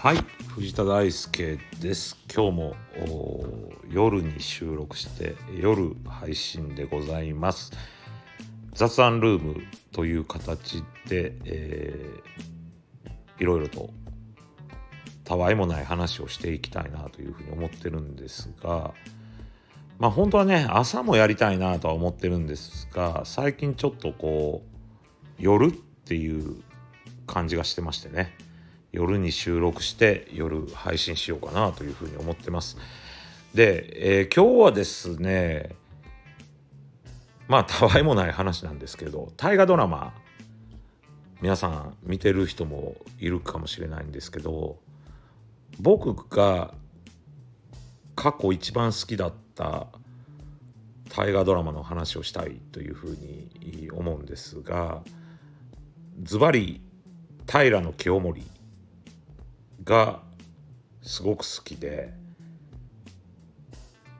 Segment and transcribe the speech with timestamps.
[0.00, 0.18] はい。
[0.54, 2.16] 藤田大輔です。
[2.32, 2.76] 今日も
[3.90, 7.72] 夜に収録して夜配信でございます。
[8.74, 9.56] 雑談ルーム
[9.90, 13.90] という形で、えー、いろいろと
[15.24, 18.94] たわいもない話をしていきたいなというふうに思ってるんですが
[19.98, 26.62] まあ本当はね朝もやりたいなとは思ってるんですが最近ちょっとこう夜っていう
[27.26, 28.47] 感じがしてましてね。
[28.92, 32.76] 夜に収録して夜配信しようかなというふうに思ってます。
[33.54, 35.70] で、えー、今日はですね
[37.48, 40.14] まあたわいもない話なんですけど大河ドラマ
[41.40, 44.78] 皆さん見てる人もいるかもしれないんですけど
[45.80, 46.74] 僕が
[48.16, 49.86] 過去一番好きだった
[51.08, 55.02] 大河ドラマの話をしたいというふうに思うんですが
[56.22, 56.82] ズバリ
[57.50, 58.42] 平清盛
[59.88, 60.20] が
[61.02, 62.12] すごく好きで、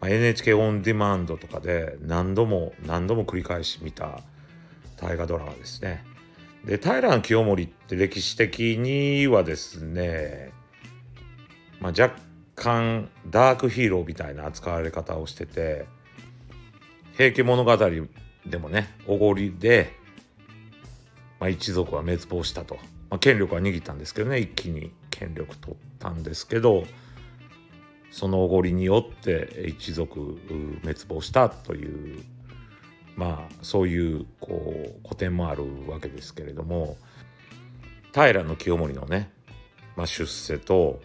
[0.00, 4.20] ま、NHK オンデマンドとかで何度も何度も繰り返し見た
[4.96, 6.04] 大河ドラマですね。
[6.64, 10.52] で平清盛って歴史的にはですね、
[11.80, 12.16] まあ、若
[12.54, 15.86] 干ダークヒーローみたいな扱われ方をしてて
[17.16, 17.76] 「平家物語」
[18.46, 19.92] でもねおごりで、
[21.38, 22.76] まあ、一族は滅亡したと、
[23.10, 26.84] まあ、権力は握ったんですけどね一気に権力取ったんですけど
[28.10, 30.38] そのおごりによって一族
[30.82, 32.22] 滅亡したという
[33.16, 36.96] まあそういうこう古典もあるわけですけれども
[38.12, 39.30] 平清盛のね、
[39.96, 41.00] まあ、出世と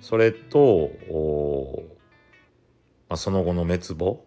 [0.00, 0.90] それと、
[3.08, 4.24] まあ、その後の滅亡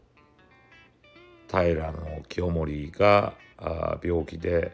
[1.48, 1.94] 平
[2.28, 3.36] 清盛が
[4.04, 4.74] 病気で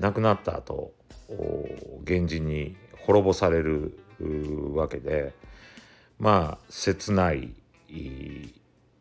[0.00, 0.92] 亡くなった後
[2.04, 3.94] 源氏に滅ぼされる
[4.74, 5.34] わけで
[6.18, 7.52] まあ切ない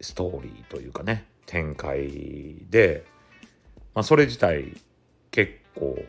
[0.01, 3.05] ストーリーというかね展開で、
[3.93, 4.73] まあ、それ自体
[5.31, 6.03] 結構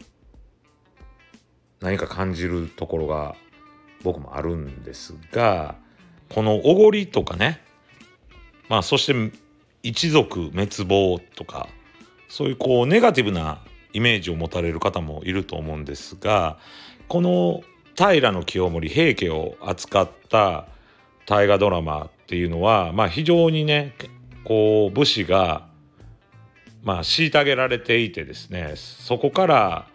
[1.80, 3.34] 何か感じるところが
[4.02, 5.76] 僕もあるんですが
[6.28, 7.60] このおごりとかね
[8.68, 9.36] まあそして
[9.82, 11.68] 一族滅亡とか
[12.28, 13.60] そういうこうネガティブな
[13.92, 16.58] イメージを持たれる方もいると思うんですが
[17.08, 17.62] この
[17.96, 20.66] 平清盛平家を扱った
[21.26, 23.94] 大河ドラマっていうのは、まあ、非常にね
[24.44, 25.68] こう武士が、
[26.82, 29.86] まあ、虐げられていてですねそこから、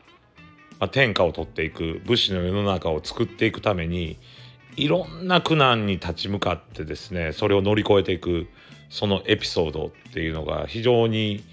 [0.79, 4.17] まあ、天下を取っていく武士の世の中を作っていくために
[4.75, 8.47] いろんな苦難に立ち向かってですねそれを乗り越えていく
[8.89, 11.43] そのエピソードっていうのが非常に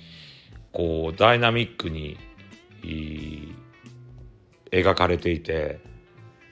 [0.73, 2.19] こうダイナミックに
[4.71, 5.81] 描かれていて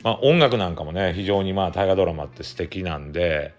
[0.03, 3.55] まあ、音楽なんかもね非常にまあ大河ドラマって素敵なんで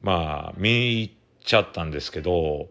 [0.00, 1.10] まあ見入っ
[1.44, 2.68] ちゃったんですけど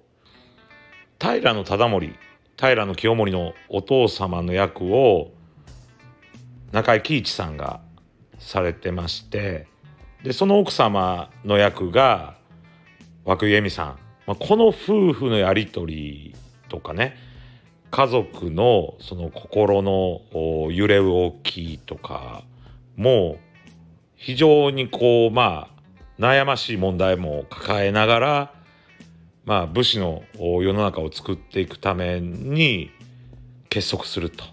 [1.19, 2.15] 平忠盛
[2.57, 5.31] 平清盛のお父様の役を
[6.71, 7.81] 中井貴一さんが
[8.39, 9.67] されてまして
[10.23, 12.35] でその奥様の役が
[13.25, 13.87] 涌井絵美さん、
[14.25, 16.35] まあ、この夫婦のやり取り
[16.69, 17.15] とかね
[17.91, 20.21] 家族のその心の
[20.71, 22.43] 揺れ動きとか
[22.97, 23.39] もう
[24.15, 28.53] 非常にこうまあ悩ましい問題も抱えながら
[29.45, 32.91] まあ武士の世の中を作っていくために
[33.69, 34.43] 結束すると。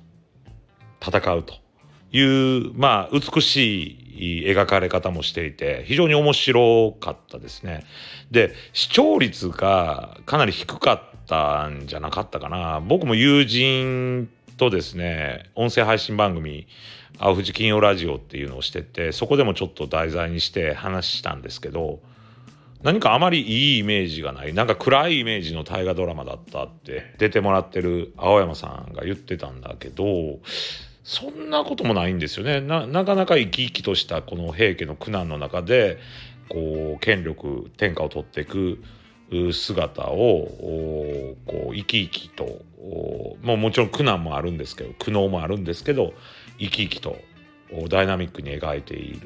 [1.00, 1.64] 戦うと。
[2.12, 2.22] い
[2.68, 7.84] うまあ美しい描かれ方もしていて非常に面白かったですね。
[8.30, 12.80] で視聴率がかなり低かったんじゃなかったかな。
[12.80, 16.66] 僕も友人とですね音声配信番組
[17.18, 22.00] 「青藤金曜ラジオ」っていうのをしててそこでもちょっと題材にして話したんですけど
[22.84, 24.52] 何かあまりいいイメージがない。
[24.52, 30.38] なんか暗いイメージの大河ドラマだったって出てもらってる青山さんが言ってたんだけど
[31.02, 32.60] そんなこともないんですよね。
[32.60, 35.98] なかなか生き生きとしたこの平家の苦難の中で
[36.50, 38.82] こう権力天下を取っていく
[39.52, 42.62] 姿をこう生き生きと
[43.42, 46.14] ももちろん苦難もあるんですけど苦悩もあるんですけど
[46.58, 47.16] 生き生きと
[47.88, 49.18] ダイナミックに描いてい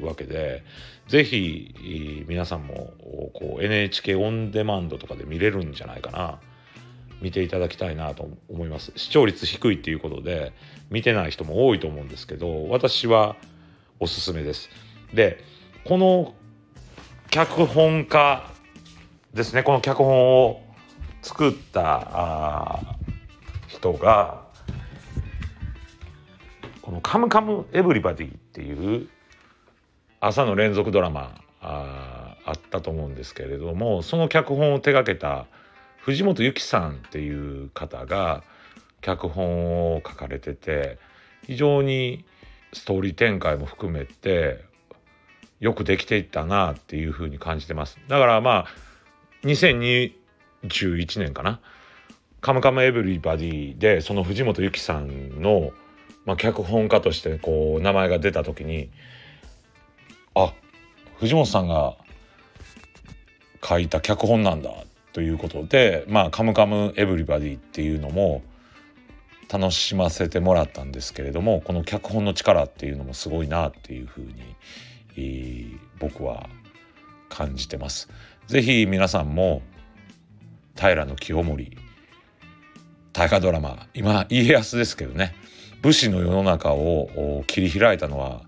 [0.00, 0.64] るわけで
[1.08, 2.92] 是非皆さんも
[3.34, 6.38] こう NHK オンデマンドとかで見れるんじゃないかな。
[7.22, 8.92] 見ていただきたいなと思います。
[8.96, 10.52] 視聴率低いっていうことで
[10.90, 13.36] 見てない人も多いと思うんですけど私は
[13.98, 14.68] おすすめです。
[15.14, 15.42] で
[15.84, 16.34] この
[17.30, 18.52] 脚本家
[19.36, 20.62] ですねこの脚本を
[21.20, 22.80] 作った
[23.68, 24.46] 人が
[26.80, 29.08] この「カムカムエブリバディ」っていう
[30.20, 35.44] 朝の連続ドラマああったと思うんですけれどもその脚本を手がけた
[35.98, 38.42] 藤本由紀さんっていう方が
[39.02, 40.98] 脚本を書かれてて
[41.44, 42.24] 非常に
[42.72, 44.64] ストーリー展開も含めて
[45.60, 47.98] よくできていったなっていうふうに感じてます。
[48.08, 48.86] だからまあ
[49.46, 51.60] 2021年かな
[52.42, 55.72] 「カムカムエヴリバディ」でその藤本由紀さんの、
[56.24, 58.90] まあ、脚本家としてこう名前が出た時に
[60.34, 60.52] あ
[61.18, 61.96] 藤本さんが
[63.64, 64.70] 書いた脚本なんだ
[65.12, 68.42] ということで「まあ、カムカムエヴリバディ」っていうのも
[69.48, 74.34] 楽しませてもらったんですけれどもこの脚本の力っていうのもすごいなっていうふうに、
[75.16, 76.48] えー、僕は
[77.28, 78.08] 感じてます。
[78.46, 79.62] ぜひ皆さんも
[80.76, 81.76] 平清盛
[83.12, 85.34] 大河ドラマ今家康ですけどね
[85.82, 88.42] 武士の世の中を切り開いたのは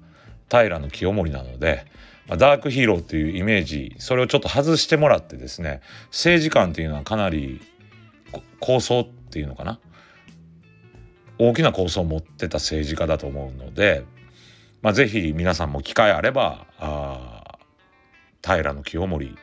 [0.48, 1.84] 平清盛なので、
[2.26, 7.60] ダークヒーローっていうイメージそれをちょっと外してもらってですね政治観っていうのはかなり
[8.60, 9.80] 構想っていうのかな
[11.38, 14.04] 大きな構想を持ってた政治家だと思うので、
[14.82, 17.58] まあ、ぜひ皆さんも機会あればあ
[18.42, 19.36] 平清盛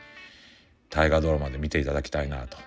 [0.90, 2.58] 大河ドラマで見ていただきたいなと。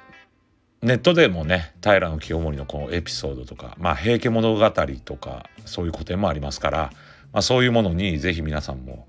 [0.82, 4.72] ネットでもね平清盛のこのエピソードとか、まあ、平家物語
[5.04, 6.92] とかそういう古典もありますから、
[7.34, 9.06] まあ、そういうものにぜひ皆さんも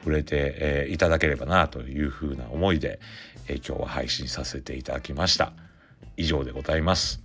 [0.00, 3.00] 触れて、えー、いただければなというふうな思いで、
[3.48, 5.54] えー、今日は配信させていただきました。
[6.18, 7.23] 以上でございます。